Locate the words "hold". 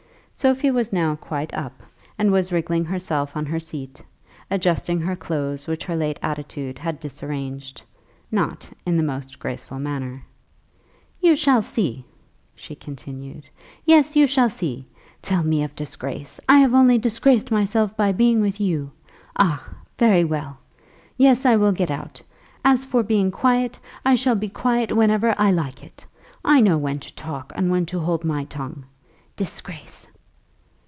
27.99-28.23